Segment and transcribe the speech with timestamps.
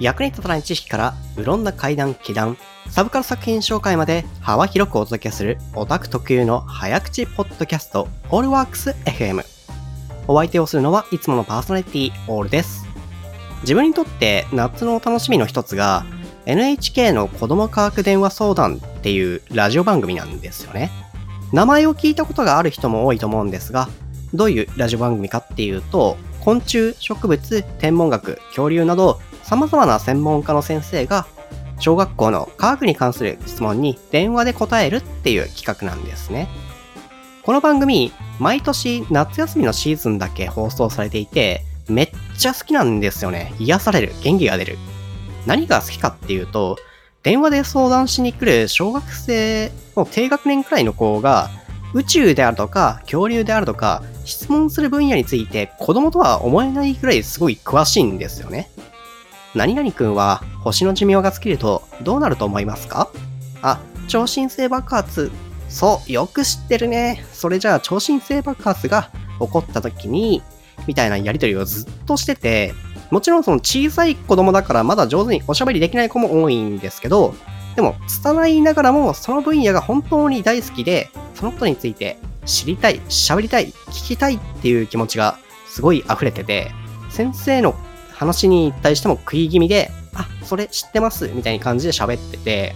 [0.00, 2.58] 役に立たない知識から、うろんな階段、気談、
[2.88, 9.42] サブカル作品紹介まで幅広くお届けするオタク特有の早口ポッドキャスト、オールワークス FM。
[10.28, 12.84] お相手をするのはいつものパーソナリティ、オールです。
[13.62, 16.04] 自分にとって夏のお楽しみの一つが、
[16.44, 20.90] NHK の子供科学電話相談っていうラジオ番組なんですよね。
[21.52, 23.88] 名前を聞いたことがある人も多いと思うんですが、
[24.34, 31.24] どういうラジオ番組かっていうと、昆虫、植物、天文学、恐竜など、様々な専門家の先生が、
[31.78, 36.48] 小学校の科学に関する質問に電話で答えるっていう企画なんですね。
[37.44, 43.54] この番組、毎年夏休みのシーズンだけ放送されていて、めっちゃ好きなんですよね。
[43.60, 44.12] 癒される。
[44.20, 44.78] 元気が出る。
[45.46, 46.76] 何が好きかっていうと、
[47.22, 51.50] 電話で相談しに来る小学生の低学年くらいの子が、
[51.94, 58.70] 宇宙であるとか、恐竜であるとか、質問する分野について子供とは思えないくらいすごい詳しいんですよね。
[59.56, 63.08] 何々くんは星の寿命が尽きるとどうなると思いますか？
[63.62, 65.32] あ、超新星爆発。
[65.70, 67.24] そう、よく知ってるね。
[67.32, 70.42] それじゃあ超新星爆発が起こった時に、
[70.86, 72.74] みたいなやりとりをずっとしてて、
[73.10, 77.34] もちろんその小さい子供だからまだ上手におしゃべりできない子も多いんですけど、
[77.76, 86.70] でも、拙いながらもその分野が本当に大好きで、そのことについて知りたい、喋りたい、聞きたいっていう気持ちがすごい溢れてて、
[87.08, 87.74] 先生の
[88.16, 92.74] 話に対しても食い気味で、あ、それ知ってますみたいな感じで喋ってて、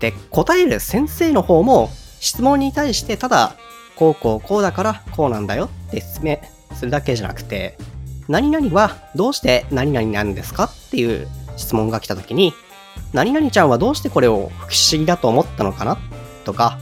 [0.00, 1.88] で、答える先生の方も
[2.20, 3.56] 質問に対してただ、
[3.96, 6.38] こうこうこうだからこうなんだよって説明
[6.74, 7.78] するだけじゃなくて、
[8.26, 10.64] 何々はどうして何々なんですか？
[10.64, 12.52] っていう質問が来た時に、
[13.12, 15.98] 何々ちゃんはどうしてこれを不思議だと思ったのかな？
[16.44, 16.78] とか、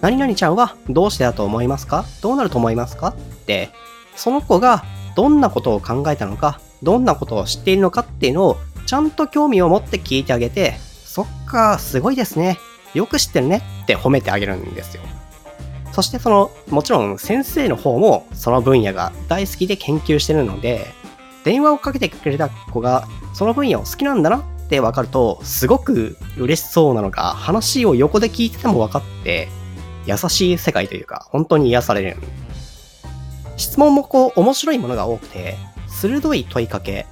[0.00, 3.08] 何々ちゃんはどうしてだと思いますかどうなると思いますか？
[3.08, 3.70] って、
[4.16, 12.58] その子がどんなことを考えたのか、どんなことを知っているのかっていうのをちゃんと興味を持って聞いてあげて、そっか、すごいですね。
[12.92, 15.02] よく知ってるねって褒めてあげるんですよ。
[15.92, 20.86] そしてその、もちろん先生の方もその分野が大好きで研究してるので、
[21.44, 29.48] 電話をかけてくれた子がその分野を好きなんだなって分かると、すごく嬉しそうなのが、話を横で聞いてても分かって、
[30.06, 32.16] 優しい世界というか、本当に癒される。
[33.56, 35.56] 質問もこう、面白いものが多くて、
[35.88, 37.06] 鋭い問いかけ。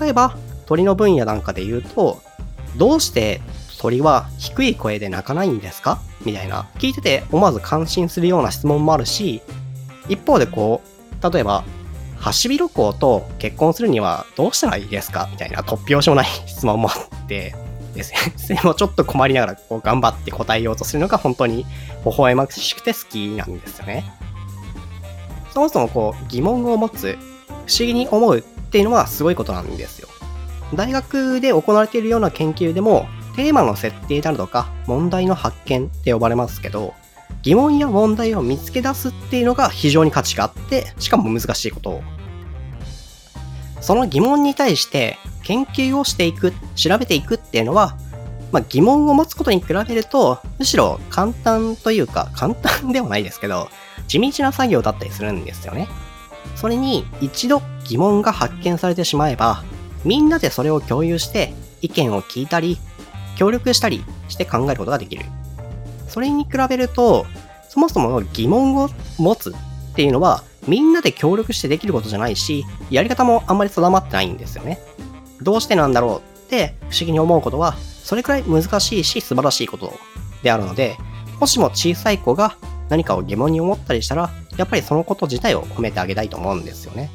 [0.00, 0.36] 例えば、
[0.66, 2.20] 鳥の分野なんかで言うと、
[2.76, 3.40] どうして
[3.78, 6.00] 鳥は低い声で鳴かないんですか？
[6.24, 6.68] みたいな。
[6.78, 9.42] 聞いてて思わず感心するような質問もあるし、
[10.08, 11.64] 一方でこう、例えば、
[12.18, 15.28] ハシビロコウと結婚するにはどうしたらいいですか？
[15.30, 17.54] みたいな突拍子もない質問もあって、
[17.94, 21.64] で先生もちょっと困りながらこう頑張って答えようとするのが本当に
[22.04, 24.04] 微笑ましくて好きなんですよね。
[25.52, 27.18] そもそもこう疑問を持つ、
[27.66, 30.08] 不思議に思うっていうのはすごいことなんですよ。
[30.74, 36.94] 大学で行われているような研究でもテーマの設定であるとか問題の発見って呼ばれますけど
[37.42, 42.02] 疑問や問題を見つけ出すっていうのが非常に価値があってしかも難しいことを
[43.80, 47.96] その疑問に対して研究をしていく調べていくっていうのは、
[48.52, 53.68] まあ、疑問を持つことに比べるとむしろ簡単というか簡単ではないですけど
[54.10, 55.88] 地道な作業だったりするんですよね
[56.56, 59.62] それに一度疑問が発見されてしまえば
[60.04, 62.78] みんなでそれを共有して意見を聞いたり
[63.40, 65.24] 協力したりして考えることができる。
[66.08, 67.24] それに比べると、
[67.70, 74.78] そもそもの疑問を持つっていうのは、みんなで協力してできることじゃないし、やり方もあんまり定まってないんですよね。
[75.40, 79.94] どうしてなんだろうって不思議に思うことは、それくらい難しいし素晴らしいこと
[80.42, 80.98] であるので、
[81.40, 82.56] もしも小さい子が
[82.90, 87.10] 何かを疑問に思ったりしたら、やっぱりそのこと自体を褒めてあげたいと思うんですよね。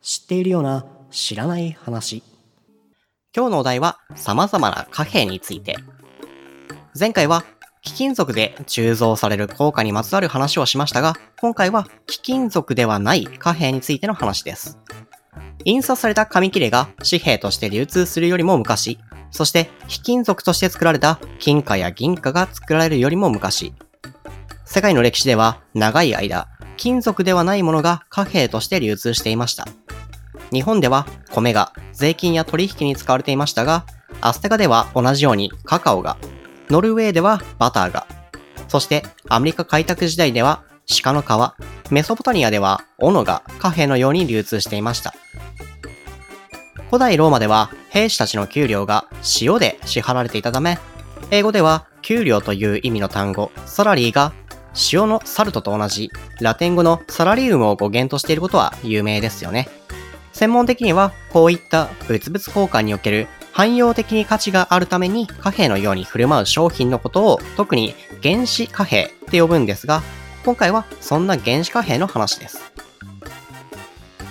[0.00, 2.22] 知っているような知らない話。
[3.36, 5.76] 今日のお題は様々な貨幣について。
[6.98, 7.44] 前回は
[7.82, 14.78] 貴金属で鋳造される硬貨にまつわる話をしましたが、今回は貴金属ではない貨幣についての話です。
[15.64, 18.98] 印刷された紙切れが紙幣として流通するよりも昔、
[19.30, 23.72] そして貴金属として作られた金貨や銀貨が作られるよりも昔。
[24.64, 29.66] 世界の歴史では長い間、金属ではないものが貨幣として流通していました。
[30.52, 33.84] 日本では米が税金や取引に使われていましたが、
[34.20, 36.16] アステカでは同じようにカカオが、
[36.68, 38.06] ノルウェーではバターが、
[38.68, 40.62] そしてアメリカ開拓時代では
[40.98, 41.26] 鹿の皮、
[41.92, 45.14] メソポタニアでは斧が貨幣のように流通していました。
[46.88, 49.06] 古代ローマでは兵士たちの給料が
[49.40, 50.78] 塩で支払われていたため、
[51.30, 54.32] 英語では給料という意味の単語、サラリーが
[54.92, 56.10] 塩のサルトと同じ
[56.40, 59.68] ラテン語のサラリウムを語源としていることは有名ですよね。
[60.32, 70.02] 専門的にはこういった物々交換における汎用的に価値があるために貨幣のように振る舞う商品のことを特に原子貨幣って呼ぶんですが、
[70.44, 72.72] 今回はそんな原子貨幣の話です。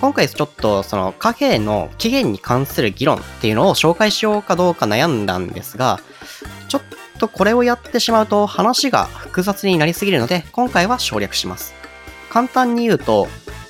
[0.02, 6.00] 今回ちょっとその貨幣の起源に関する議論っていうのを紹介しようかどうか悩んだんですが、
[6.70, 6.82] ちょっ
[7.20, 11.74] とこれをやってしまうと話が複雑になりすぎるので、今回は省略します。
[12.30, 13.28] 簡単に言うと、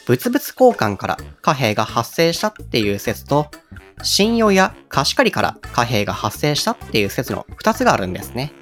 [0.08, 3.48] 物々交換から貨幣が発生したっていう説と、
[4.04, 8.54] 信用や貸し借りから貨幣が発生したっていう説の2つがあるんですね。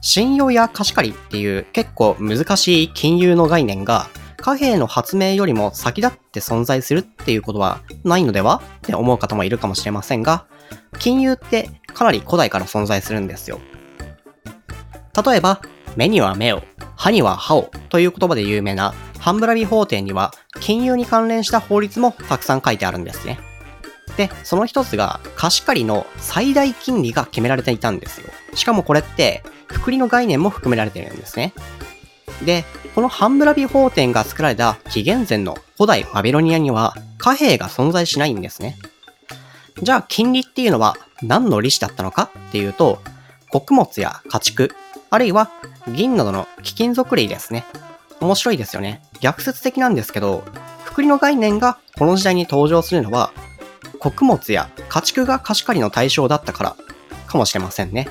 [0.00, 4.08] 信用や貸し借りっていう結構難しい金融の概念が
[4.40, 10.46] 貨幣の発明よりも先立って存在するっていうことはないのではって思う方もいるかもしれませんが、
[10.98, 13.60] 金融ってかなり古代から存在するんですよ。
[15.24, 15.60] 例えば、
[15.96, 16.62] 目には目を、
[16.96, 23.38] 歯には歯をという言葉で有名なハンブラビ法典には金融に関連した法律もたくさん書いてあるんですね。
[24.16, 28.28] で、その一つが貸し借りの最大金利が決められていたんですよ。
[28.54, 31.52] しかもこれって、福利の概念も含められているんですね。
[32.44, 32.64] で、
[32.94, 38.78] このハンブラビ法典が作られた紀元前の古代バビロニアには貨幣が存在しないんですね。
[39.82, 43.00] じゃあ金利っていうのは何の利子だったのかっていうと、
[43.50, 44.74] 穀物や家畜、
[45.10, 45.50] あるいは
[45.88, 47.64] 銀などの貴金属類ですね。
[48.20, 49.02] 面白いですよね。
[49.20, 50.44] 逆説的なんですけど、
[50.84, 53.32] 福利の概念がこの時代に登場するのは、
[53.98, 56.76] 穀物や家畜が貸し借りの対象だったから
[57.26, 58.08] かもしれませんね。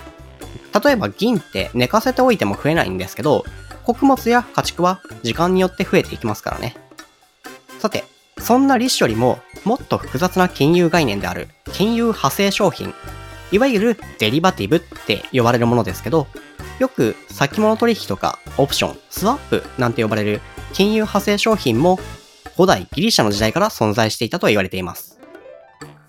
[0.83, 3.45] 例えば銀って寝かせておいても増えないんですけど、
[3.83, 6.75] 穀物や家畜は時間によって増えていきますからね。
[7.79, 8.03] さて、
[8.37, 12.93] そんな利子よりももっと複雑な金融概念である金融派生商品、
[13.51, 16.27] いわゆるデリバティブって呼ばれるものですけど、
[16.79, 20.41] よく先物取引とかオプション、スワップなんて呼ばれる
[20.73, 21.99] 金融派生商品も
[22.55, 25.19] 古代ギリシャの時代から存在していたと言われています。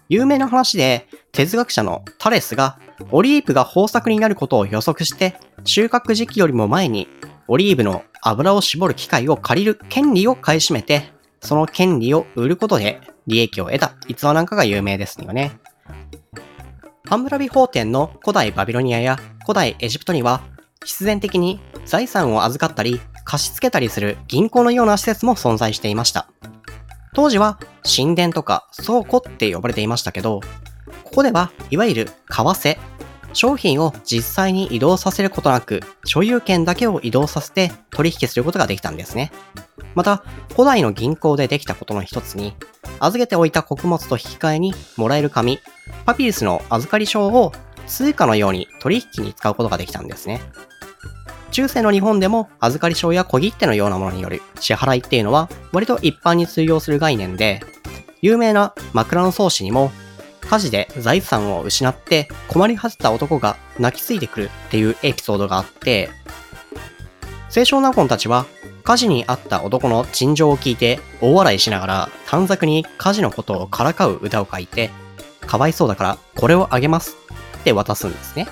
[0.08, 2.78] 有名な話で哲学者のタレスが
[3.10, 7.08] オリーブが豊作になることを予測して収穫時期よりも前に
[7.48, 15.58] オリーブの油を絞る機械を借りる権利を買い占めてその権利を売ることで利益を得た逸話なんかが有名ですよね。
[17.06, 20.42] ハンブラビ法典の古代バビロニアや古代エジプトには
[20.84, 26.28] 必然的に財産を預かったり貸し付けたりする銀行のような施設も存在していました。
[27.12, 30.40] 当時は神殿とか倉庫って呼ばれていましたけど、
[31.10, 32.78] ここではいわゆる為替、
[33.32, 39.32] 商品を実際に移動させることなく、所有権だけを移動させて取引することができたんですね。
[39.96, 40.22] また、
[40.52, 42.54] 古代の銀行でできたことの一つに、
[43.00, 45.58] 預けておいた穀物と引き換えにもらえる紙、
[46.06, 47.52] パピルスの預かり証を
[47.88, 50.40] 通貨のように取引に使うことができたんですね。
[51.50, 57.60] 中世の日本でも預かり証や小切手のようなものによる支払いっていうのは割と一般に通用する概念で、
[58.22, 59.90] 有名な枕草子にも
[60.50, 66.10] 火事で財産を失って困り果てた男が泣きついてくるっていうエピソードがあって、
[67.50, 68.46] 清少納言たちは
[68.82, 74.90] 火事にあった男の陳情を聞いて大笑いしながら短冊に火事のことをからかう歌を書いて、
[75.46, 77.16] かわいそうだからこれをあげます
[77.60, 78.48] って渡すんですね。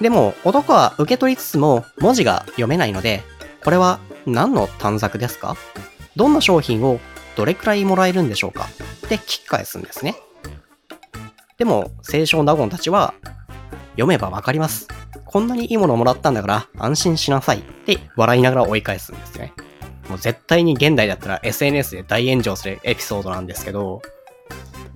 [0.00, 3.22] でも男は受け取りつつも文字が読めないので、
[3.62, 5.56] これは何の短冊ですか
[6.16, 6.98] どんな商品を
[7.36, 8.64] どれくらいもらえるんでしょうか？
[9.06, 10.16] って聞き返すんですね。
[11.62, 13.14] でも、清少納言たちは、
[13.92, 14.88] 読めばわかります。
[15.24, 19.52] こんなにいいものをもらったんだから安心しなさいって笑いながら追い返すんですね。
[20.08, 24.02] もう絶対に現代だったら SNS で大炎上するエピソードなんですけど、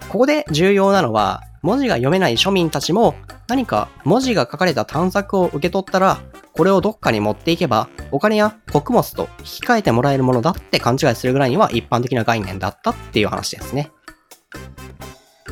[0.08, 3.14] ここで重要なのは、文字が読めない庶民たちも
[3.46, 6.18] 何か文字が書かれた短冊を受け取ったら、
[6.52, 13.92] これをどっかに持っていけば、お金や穀物と引き換えてもらえるものだって勘違いするぐらいには一般的な概念だったっていう話ですね。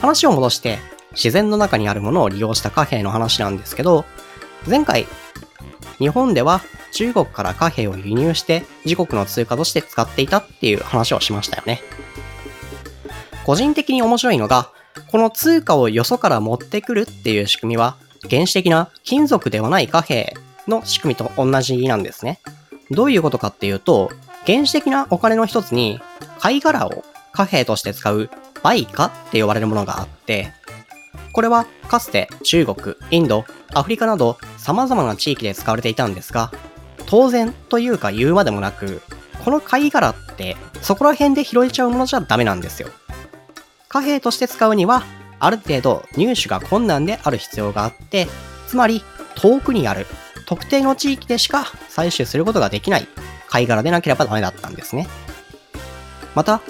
[0.04, 0.78] 話を戻して、
[1.14, 4.04] 自然の中にあるものを利用した貨幣の話なんですけど、
[4.68, 5.06] 前回、
[5.98, 6.60] 日本では
[6.92, 11.82] 中国から貨幣を輸入して自国の通貨として使っていたっていう話をしましたよね。
[13.44, 14.70] 個人的に面白いのが、
[15.10, 17.96] この通貨をよそから持ってくるっていう仕組みは、
[18.30, 20.34] 原始的な金属ではない貨幣
[20.66, 22.40] の仕組みと同じなんですね。
[22.90, 24.10] どういうことかっていうと、
[24.46, 26.00] 原始的なお金の一つに、
[26.38, 28.30] 貝殻を貨幣として使う
[28.62, 30.52] バイカって呼ばれるものがあって、
[31.34, 36.52] これはかつて中国、インド、アフリカなど様々な地域で使われていたんですが、
[37.06, 39.02] 当然というか言うまでもなく、
[39.44, 42.88] この貝殻ってそこら辺で拾えちゃうものじゃダメなんですよ。
[43.88, 45.02] 貨幣として使うには、
[45.40, 48.28] ある程度入手が困難である必要があって、
[48.68, 49.02] つまり
[49.34, 50.06] 遠くにある
[50.46, 53.08] 特定の地域でしか採取することができない
[53.48, 55.08] 貝殻でなければダメだったんですね。
[56.36, 56.60] また、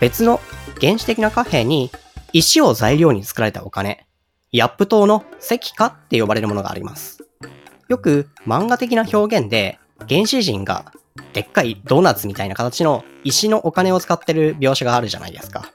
[0.00, 0.40] 別の
[0.80, 1.90] 原始的な貨幣に
[2.32, 4.06] 石を材料に作られたお金、
[4.56, 7.24] ヤップ島の石化って呼ばれるものがあります。
[7.88, 10.92] よく漫画的な表現で原始人が
[11.32, 15.72] でっかいドーナツみたいな形の石のお金を使ってる描写があるじゃないですか。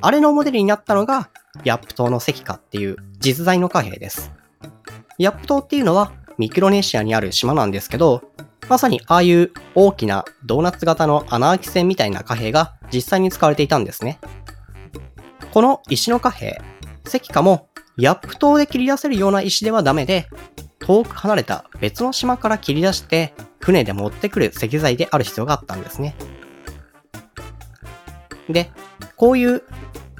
[0.00, 1.28] あれのモデルになったのが
[1.64, 4.32] ヤップ島の石化っていう実在の貨幣です。
[5.18, 8.22] ヤップ島っていうのはミクロネシアにある島なんですけど、
[8.70, 14.18] まさにああいう大きなドーナツ型の穴あき線みたいな貨幣が実際に使われていたんですね。
[15.52, 16.58] この石の貨幣、
[17.06, 20.28] 石化もヤップ島で切り出せるような石ではダメで、
[20.78, 26.14] 遠く離れた別の島から切り出して船で持ってくる石材である必要があったんですね。
[28.48, 28.70] で、
[29.16, 29.62] こういう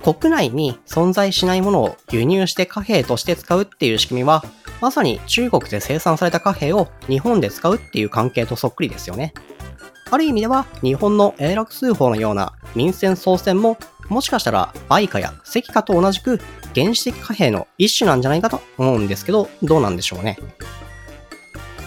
[0.02, 4.45] 国内に存在しないものを輸入して貨幣として使うっていう仕組みは、
[4.81, 9.33] まさに中国で生産された貨幣を日本で使うっていう関係とそっくりですよね。
[10.11, 13.79] ある意味では日本の永楽数法のような民船総船も
[14.12, 16.38] もしかしたら売価や石化と同じく
[16.75, 20.38] 原始的貨幣の一種なんじゃないかと思うんですけど、どうなんでしょうね。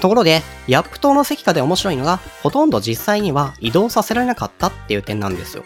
[0.02, 5.64] ところで、ヤップ島の石化で面白いのが、ほとんど実際には移動させられなかったっていう点なんですよ。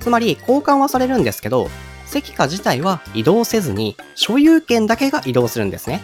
[0.00, 1.68] つまり、交換はされるんですけど、
[2.06, 6.02] 石化自体は移動せずに、所有権だけが移動するんですね。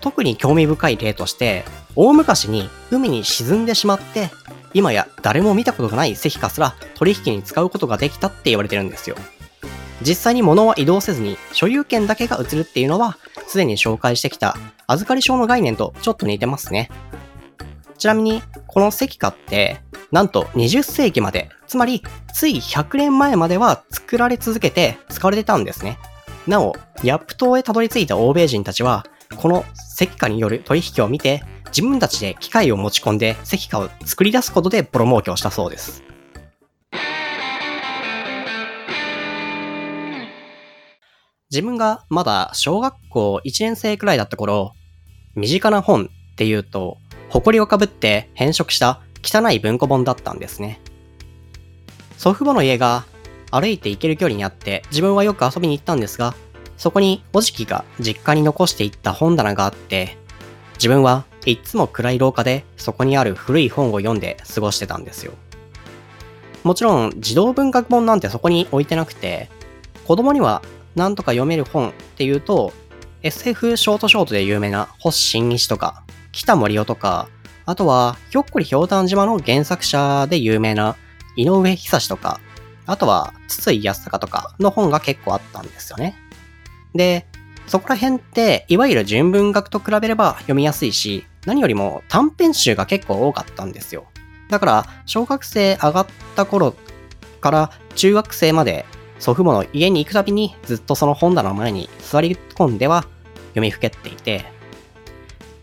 [0.00, 1.64] 特に興味深い例として、
[1.96, 4.30] 大昔に海に沈んでしまって、
[4.72, 9.16] 今や誰も見たことがない石化すら取引に使うことができたって言われてるんですよ。
[10.02, 16.90] 実際に物は移動せずに所有権だけが移るっていうのは、すでに紹介してきた預かり証の概念とちょっと似てますね。
[17.98, 25.98] ちなみに、この石化って、なんと20世紀まで、つまりつい100年前までは作られ続けて使われてたんですね。
[26.46, 26.74] なお、
[27.04, 29.64] ヤップ島へたどり着いた欧米人たちは、この
[29.96, 36.02] 石化による取引を見て、自分たちで機械を持ち込んで石化を作り出すことでプロモーキョをしたそうです。
[41.50, 44.72] 自分がまだ小学校1年生くらいだった頃、
[45.34, 46.98] 身近な本っていうと、
[47.28, 50.80] 埃をかぶって変色した汚い文庫本だったんですね。
[52.18, 53.04] 祖父母の家が
[53.50, 56.34] 歩いて行ける距離にあって自分はよく遊びに行ったんですが、
[56.76, 60.18] そこにおじきが実家に残していった本棚があって、
[60.74, 65.32] 自分はいつも暗い廊下でそこにある古い本を読んで過ごしてたんですよ。
[66.62, 69.48] もちろん児童文学本なんてそこに置いてなくて、
[70.06, 70.62] 子供には
[70.94, 72.72] なんとか読める本っていうと、
[73.22, 77.28] SF ショートショートで有名な星新一とか、北森夫とか、
[77.66, 80.96] あとは、ひょっこりひょうたん島の原作者で有名な
[81.36, 82.40] 井上久志とか、
[82.86, 86.16] あとは、筒井康隆とかの本が結構あったんですよね。
[86.94, 87.26] で、
[87.66, 94.06] そこら辺って、いわゆる純文学と比べれば読みやすいし、何よりも短編集が結構多かったんですよ。
[94.48, 96.74] だから、小学生上がった頃
[97.40, 98.84] から中学生まで
[99.18, 103.04] 祖父母の家に行くたびにずっとその本棚の前に座り込んでは
[103.50, 104.44] 読みふけっていて、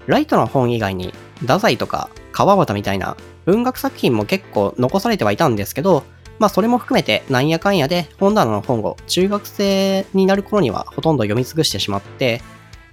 [0.05, 6.03] ライトな本以外に太宰とか川端みたいな文学作品も結構残されてはいたんですけど、
[6.39, 12.41] まあそれも含めてなんやかんやで本棚の本を中学生になる頃にはほとんど読み尽くしてしまって、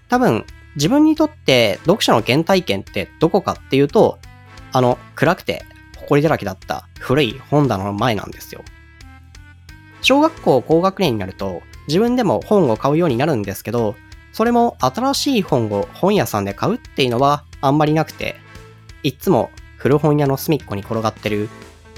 [0.08, 0.44] 多分
[0.76, 4.18] 自分にとって読書の原体験ってどこかっていうと、
[4.72, 5.64] あの暗くて
[5.96, 8.62] 埃だらけだった古い本棚の前なんですよ。
[10.02, 13.94] 小学校高学年になると自分でも本を買うようになるんですけど、
[14.32, 18.36] それも新しい本を本屋さんで買うっていうのはあんまりなくて、
[19.02, 21.48] いっつも古本屋の隅っこに転がってる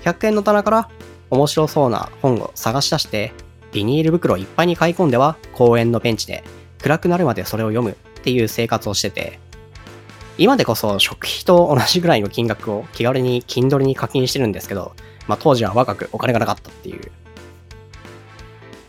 [0.03, 0.91] 100円の棚から
[1.31, 3.33] 面白そうな本を探し出して、
[3.73, 6.45] ビニール袋いっぱいに買い込んでは公園のベンチで
[6.83, 9.39] 暗くなるまでそれを読むっていう生活をしてて、
[10.37, 14.97] 今でこそ食費と同じぐらいの金額を気軽に Kindle に課金してるんですけど、
[15.29, 17.13] まあ当時は若くお金がなかったっていう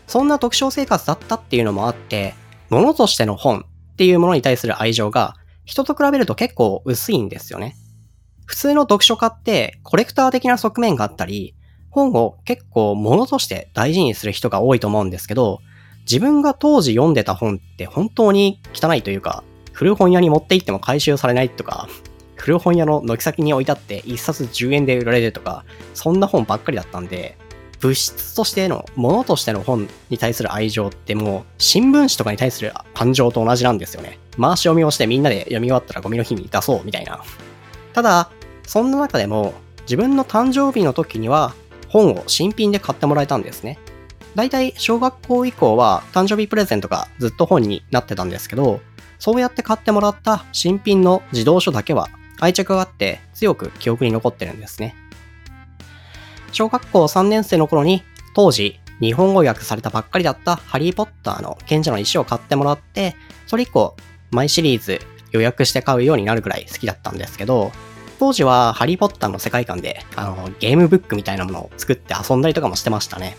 [0.08, 2.34] そんな特徴生活だったっていうのもあって、
[2.68, 3.60] 物としての本
[3.92, 7.76] っていうものに対する愛情が人と比べると結構薄いんですよね。
[8.44, 11.54] 普通の読書家ってコレクター的な側面があったり、
[11.90, 15.60] 本を結構物として大事にする人が多いと思うんですけど、
[16.10, 21.86] 自分が当時読んでた本って本当に汚いというか、古本屋に持って行っても回収されないとか、
[22.34, 27.36] 古本屋の軒先に置いてあって一冊10円で売られるとか、そんな本ばっかりだったんで、
[27.80, 34.18] 物質としての、ものとしての本に対する愛情ってもう、新聞紙とかに対する感情と同じなんですよね。
[34.40, 37.20] 回し読みをしてみんなで読み終わったらゴミの日に出そうみたいな。
[37.92, 38.30] ただ、
[38.66, 41.54] そんな中でも、自分の誕生日の時には、
[41.88, 43.78] 本を新品で買ってもらえたんですね。
[44.38, 48.80] だいたい小学校以降は誕生日プレゼントがずっと本になってたんですけど、
[49.18, 54.94] そうやって買ってもらった新品の自動書だけは愛着があって強く記憶に残ってるんですね。
[56.52, 63.16] 小学校3年生の頃に当時日本語訳されたばっかりだったハリーポッターの賢者の石を買ってもらって、
[63.48, 63.96] それ以降
[64.30, 65.00] 毎シリーズ
[65.32, 67.72] 予約して買うようになるぐらい好きだったんですけど、
[68.20, 73.36] 当時はハリーポッターの世界観であのゲームブックみたいなものを作って遊んだりとかもしてましたね。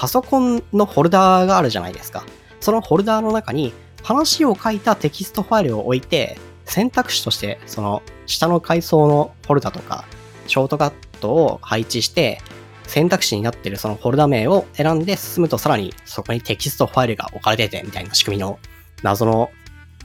[0.00, 2.24] パソコンのフォルダーがあるじゃないですか。
[2.58, 10.06] そのフォルダーの中に話を書いたテキストファイルを置いて、選択肢としてその下の階層のフォルダとか
[10.46, 12.40] ショートカットを配置して
[12.86, 18.58] 選択肢になってるそのフォルダ名を選んで進むとさらにそこにテキストファイルが置かれててみたいな仕組みの
[19.02, 19.50] 謎の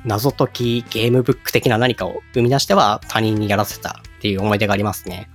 [0.04, 5.30] 謎解きゲームブック的な何かを生み出しては他人にやらせたっていう思い出がありますね。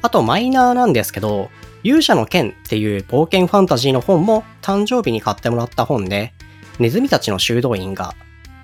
[0.00, 1.48] あとマイナーなんですけど、
[1.84, 6.32] 勇者の剣っていう冒険ファンタジーの本も誕生日に買ってもらった本で、
[6.78, 8.14] ネズミたちの修道院が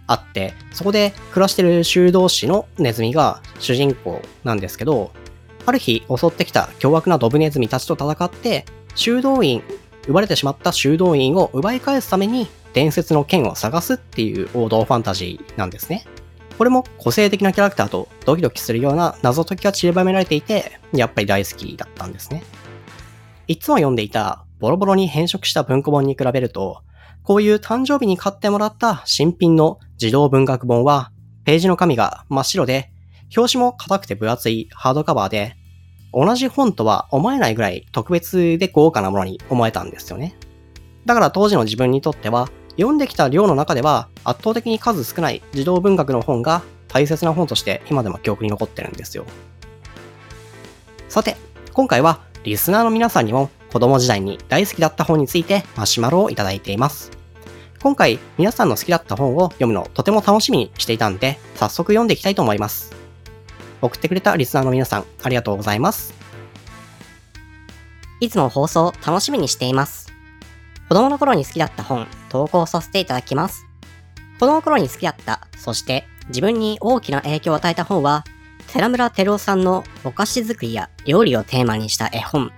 [0.06, 5.12] あって、そこで暮らしてる修道士のネズミが主人公なんですけど、
[5.66, 9.62] ある日襲ってきた凶悪なドブネズミたちと戦って、修道院、
[10.06, 16.06] 奪われてしまった修道院を奪い返すために伝説の剣を探すっていう王道ファンタジーなんですね。
[16.56, 22.42] これも個性的なキャラクターとドキドキするような謎解きが散りばめられていて、やっぱり大好きだったんですね。
[23.48, 26.82] いつも読んでいたボロボロに変色した文庫本に比べると、
[27.22, 31.12] こういう誕生日に買ってもらった新品の児童文学本は、
[31.44, 32.92] ページの紙が真っ白で、
[33.34, 35.56] 表紙も硬くて分厚いハードカバーで、
[36.12, 40.36] 同じ本とは思えないぐらい特別で豪華なものに思えたんですよね。
[41.06, 49.24] だから当時の自分にとっては、読んできた量の中では圧倒的に数少ない児童文学の本が大切な本として今でも記憶に残ってるんですよ。
[51.08, 51.36] さて、
[51.72, 57.10] 今回はリスナーの皆さんにも子供時代に大好きだった本についてマシュマロをいただいています。
[57.80, 62.94] 今回皆さんの好きだった本を読むのとても楽しみにしていたんで、早速読んでいきたいと思います。
[63.80, 66.14] 送ってくれたリスナーの皆さん、ありがとうございます。
[68.20, 70.12] いつも放送楽しみにしています。
[70.88, 73.66] 子供の頃に好きだった本、投稿させていただきます。
[74.40, 78.24] 子供の頃に好きだった、そして自分に大きな影響を与えた本は、
[78.72, 82.52] 寺村照夫さんのお菓子作りや料理をテーマにした絵本、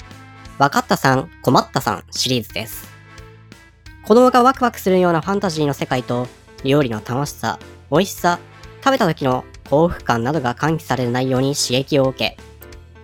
[0.58, 2.90] わかったさん、困ったさんシリーズです。
[4.04, 6.26] 子供がワクワクするようなファンタジーの世界と、
[6.64, 7.60] 料理の楽しさ、
[7.92, 8.40] 美味しさ、
[8.84, 12.36] 食べた時の幸福感などが喚起される内容に刺激を受け、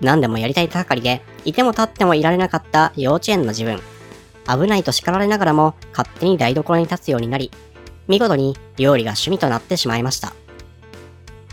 [0.01, 3.81] 何でもやりたい盛りで、いても立ってもいられなかった幼稚園の自分。
[4.49, 7.53] 危ないと叱られながらも勝手に台所に立つようになり、
[8.09, 10.35] 見事に料理が趣味となってしまいました。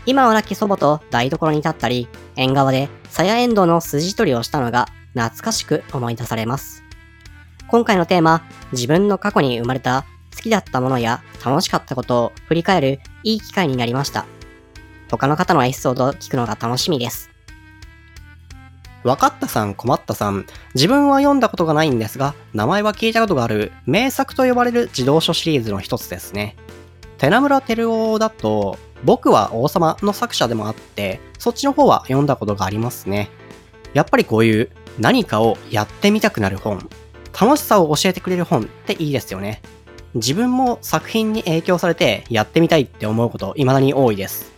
[0.06, 6.82] 今は亡き祖母と台所に立ったり、縁側でさやエンドの筋取りをしたのが懐かしく思い出されます。
[7.68, 10.04] 今回のテーマ、自分の過去に生まれた
[10.36, 14.26] 好きだったものや楽しかったことを振り返るいい機会になりました。
[15.10, 17.30] 他の方のエピソードを聞くのが楽しみです。
[19.04, 20.46] わかったさん、困ったさん。
[20.74, 26.56] 自分は読んだことがないんですが、名前は聞いたことがある名作と呼ばれる児童書シリーズの一つですね。
[27.18, 33.30] 寺村照夫だと、僕は王様の作者でもあって、そっちの方は読んだことがありますね。
[33.92, 36.88] やっぱりこういう何かをやってみたくなる本、
[37.38, 39.60] 楽しさを教えてくれる本っていいですよね。
[40.14, 44.52] 自分も作品に影響されてやってみたいって思うこと未だに多いです。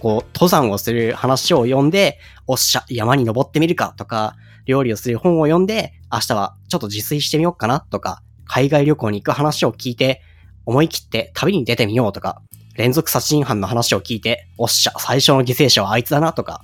[0.00, 4.34] こう、登山をする話を読んで、おっしゃ、山に登ってみるかとか、
[4.66, 10.22] 料理をする本を読んで、明日はちょっと自炊してみようかなとか、海外旅行に行く話を聞いて、
[10.66, 12.42] 思い切って旅に出てみようとか、
[12.74, 16.62] 連続殺人犯の話を聞いて、おっしゃ、最初の犠牲者はあいつだなとか、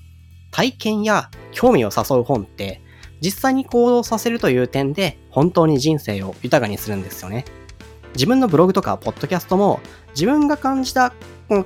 [0.51, 2.81] 体験や興味を誘う本って、
[3.21, 7.45] 実際に行動させるという点で、本当に人生を豊かにするんですよね。
[8.15, 9.81] 自分のブログとかポッドキャストも、
[10.15, 11.13] 自分が感じた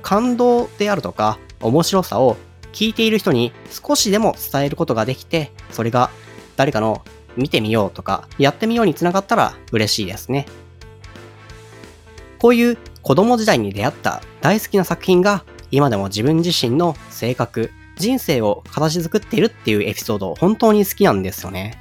[0.01, 2.37] 感動であるとか、面白さを
[2.73, 6.09] 聞いている人に少しでも伝えることができて、それが
[6.55, 7.03] 誰かの
[7.37, 10.45] 見てみようとか、やってみようにつながったら嬉しいですね。
[12.39, 21.77] こういう子供時代に出会った大好きな作品が今でも自分自身の性格、人生を形作っているっていうエピソード本当に好きなんですよね。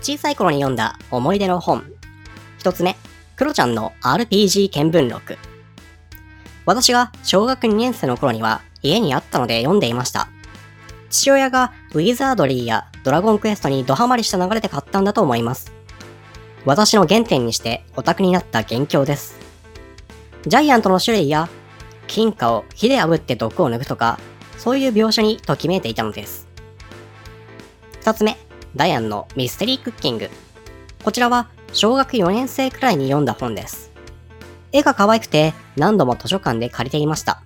[0.00, 1.84] 小さい頃に読んだ思い出の本。
[2.58, 2.96] 一つ目、
[3.36, 5.36] クロちゃんの RPG 見聞録。
[6.64, 10.28] 私が小学2年生の頃には家にあったので読んでいました。
[11.10, 15.75] 父親がウィザードリーやドラゴンクエストにドハマりした流れで買ったんだと思います。
[16.66, 19.38] 私の原点にしてオタクになった元凶です。
[20.48, 21.48] ジャイアントの種類や
[22.08, 24.18] 金貨を火で炙って毒を抜くとか、
[24.58, 26.48] そういう描写にときめいていたのです。
[28.00, 28.36] 二つ目、
[28.74, 30.28] ダイアンのミステリークッキング。
[31.04, 33.92] こちらは小学4年生くらいに読んだ本です。
[34.72, 37.42] 絵が可愛くて何度も図書館で借りていました。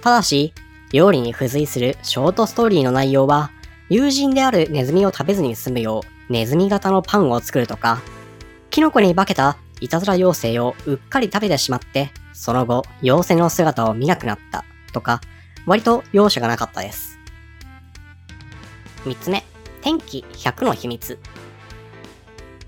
[0.00, 0.54] ただし、
[0.92, 3.50] 料理に付随するショートストーリーの内容は、
[3.88, 8.00] 友人であるネズミを食べずに済むようネズミ型のパンを作るとか、
[8.70, 15.20] キノコに化けたいたずら妖精をうっかり食べてしまって、その後、妖精の姿を見なくなったとか、
[15.66, 17.18] 割と容赦がなかったです。
[19.04, 19.44] 3つ目、
[19.82, 21.18] 天気100の秘密。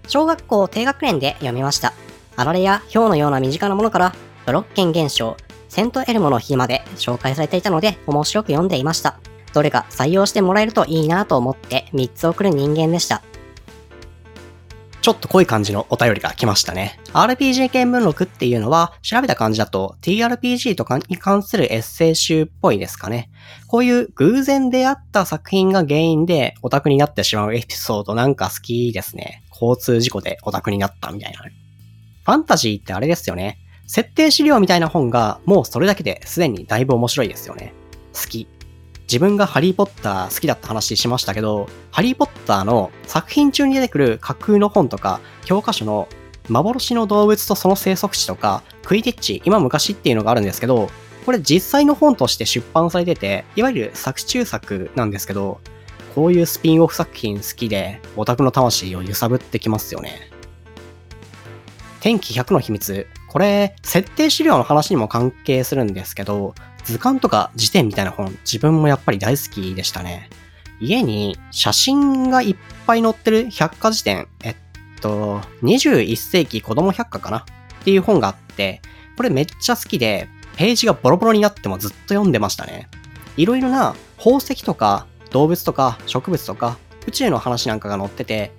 [0.06, 1.92] 小学校低学年で読みました。
[2.36, 4.14] あられや氷のような身近なものから、
[4.46, 5.36] ブロッケン現象、
[5.68, 9.20] セントエルモの日まで紹介されていたので面白く読んでいました。
[9.52, 13.22] どれか採用してもらえるといいなと思って3つ送る人間でした。
[15.02, 16.98] ちょっと濃い感じのお便りが来ましたね。
[17.14, 23.30] RPG 系文録っていうのは、調べた感じだと TRPG とかに関するエッセイ集っぽいですかね。
[23.66, 29.42] こういう偶然出会った作品が原因でオタクになってしまうエピソードなんか好きですね。
[29.50, 31.40] 交通事故でオタクになったみたいな。
[31.42, 33.58] ファンタジーってあれですよね。
[33.86, 37.74] 設定資料みたいな本がもうそれだけですでにだいぶ面白いですよね。
[38.14, 38.46] 好き。
[39.10, 46.06] 自分がハリーポッター好きだった話しましたけど、ハリーポッターの作品中に出てくる架空の本とか、教科書の
[46.48, 50.88] 幻の動物とその生息地とか、クイディッチ、今昔っていうのがあるんですけど、
[51.26, 55.60] これ実際の本として出版されてて、いわゆる作中作なんですけど、
[56.14, 60.30] こういうスピンオフ作品好きで、オタクの魂を揺さぶってきますよね。
[61.98, 63.08] 天気100の秘密。
[63.26, 70.30] これ、設定資料の話にも関係するんですけど、図鑑とか辞典みたいな本、自分もやっぱり大好きでしたね。
[70.80, 74.56] 家に写真がいっぱい載ってる百科事典、えっ
[75.00, 77.38] と、21世紀子供百科かな？
[77.38, 77.44] っ
[77.84, 78.80] ていう本があって、
[79.16, 82.88] これめっちゃ好きで、ページがボロボロになってもずっと読んでましたね。
[83.36, 88.52] いろいろな宝石とか動物とか植物とか宇宙の話なんかが載ってて、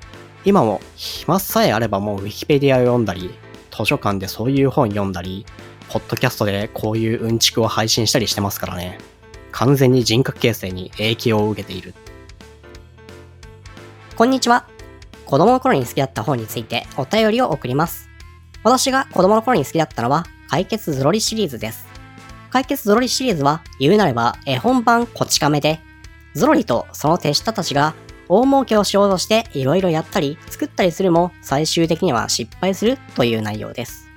[0.45, 3.31] 今も暇さえあればもうウィキペディアを読んだり、
[3.71, 5.45] 図書館でそういう本読んだり、
[5.91, 8.97] ポッドキャストでこういううんちくを配信したりしてますからね。
[9.51, 11.93] 完全に人格形成に影響を受けている。
[14.15, 14.65] こんにちは。
[15.25, 18.07] 子供の頃に好きだった本についてお便りを送ります。
[18.63, 21.87] 私が子供の頃に好きだったのは解決ゾロリシリーズです。
[22.51, 25.81] 解決ゾロリシリーズは言うなれば絵本版こち亀で、
[26.35, 27.95] ゾロリとその手下たちが
[28.29, 34.10] 大儲けをしようとしていろいろやったり作ったりするも最終的には失敗するという内容です。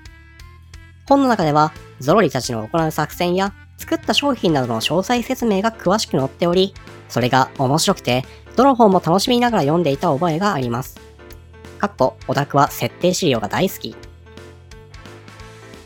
[1.07, 6.75] 本の中ではゾロリたちの行う作戦や作った商品などの詳細説明が詳しく載っており、
[7.09, 8.25] それが面白くて
[8.57, 11.01] どの本も楽しみながら読んでいた覚えがあります。
[11.79, 13.97] かっこ、オタクは設定資料が大好き。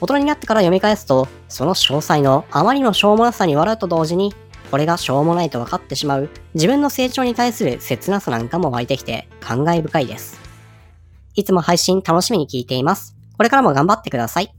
[0.00, 4.32] 大人になってから読み返すと、その詳細のあまりのしょうもなさに笑うと同時に、
[4.70, 10.38] これがしょうもないと分かってしまう自分の成長に対する切なさなんかも湧いてきて感慨深いです。
[11.34, 13.16] いつも配信楽しみに聞いています。
[13.36, 14.57] これからも頑張ってください。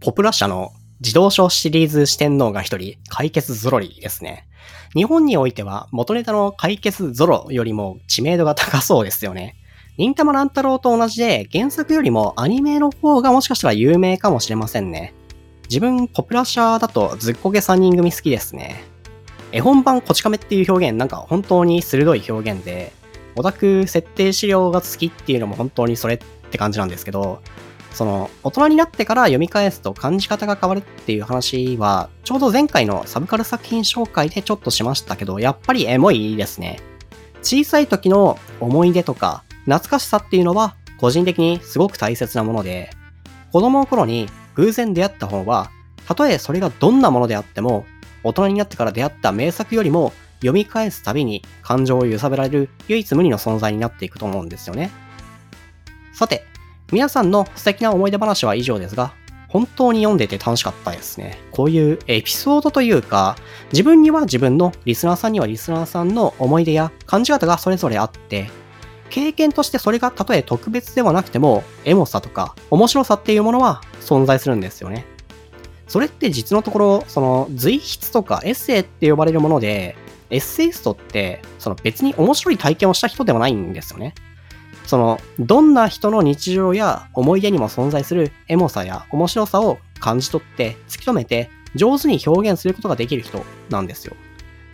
[0.00, 4.46] ポプラ社の自動書シリーズ四天王が一人、解決ゾロリですね。
[4.94, 9.56] 日本においては元ネタの解決ゾロよりも知名度が高そうですよね。
[9.96, 15.14] 忍たま乱太郎と同じで原作よりもアニメの方がもしかしたら有名かもしれませんね。
[15.68, 18.84] 自分ポプラ社だとずっこけ3人組好きですね。
[19.50, 22.92] 絵本版こち亀っていう表現なんか本当に鋭い表現で、
[23.34, 27.42] オタク設定資料が好きっていうのも本当にそれって感じなんですけど、
[27.98, 36.78] その、大人になってから読み返すと感じ方が変わるっていう話は、ちょうど前回のサブカル作品紹介でちょっとしましたけど、やっぱりエモいですね。
[37.42, 42.90] 小さい時の思い出とか、懐かしさっていうのは、個人的にすごく大切なもので、
[43.50, 45.72] 子供の頃に偶然出会った本は、
[46.06, 47.84] たとえそれがどんなものであっても、
[48.22, 54.92] 大人になってから出会った名作よりも、読み返すたびに感情を揺さぶられる唯一無二の存在になっていくと思うんですよね。
[56.12, 56.44] さて、
[56.90, 59.12] 皆さんの素敵な思い出話は以上ですが、
[59.48, 61.38] 本当に読んでて楽しかったですね。
[61.50, 63.36] こういうエピソードというか、
[63.72, 68.50] 自分には自分の、リスナーさんにはリスナーさんの思い出や感じ方がそれぞれあって、
[69.10, 75.06] 経験としてそれがたとえ特別ではなくても、エモさとか面白さっていうものは存在するんですよね。
[75.86, 79.96] それって実のところ、その随筆とかエッセイって呼ばれるもので、
[80.30, 84.14] エッセイストって、その別に面白い体験をした人ではないんですよね。
[84.88, 94.16] その、どんな人の日常や思い出にも存在するエモさや面白さを感じ取って、突き止めて、上手に表現することができる人なんですよ。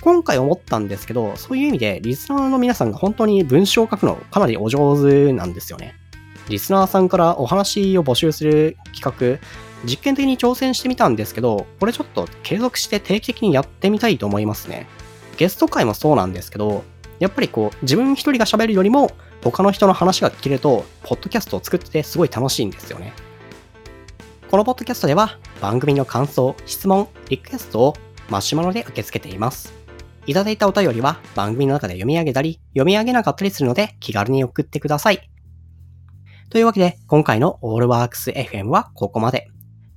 [0.02, 5.96] 今回思ったんですけど、そういう意味で、リスナーの皆さんが本当に文章を書くのかなりお上手なんですよね。
[6.48, 9.44] リスナーさんからお話を募集する企画、
[9.84, 14.86] 実験的に挑戦してみたんですけど、これちょっと継続して定期的にやってみたいと思いますね。
[15.38, 16.84] ゲスト会もそうなんですけど、
[17.24, 19.10] やっぱりこう、自分一人が喋るよりも、
[19.42, 23.14] 他の人の話が聞けると、ポッドキャストを作っててすごい楽しいんですよね。
[24.50, 27.94] このポッドキャストでは番組の感想、質問、リクエストを
[28.28, 29.72] マシュマロで受け付けています。
[30.26, 35.30] いただいたお便りは番組の中で読み上げたり、読み上げなかったりするので気軽に送ってください。
[36.50, 39.48] というわけで、今回の AllWorks FM はここまで。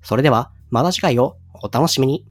[0.02, 2.26] それでは、また次回をお楽しみに。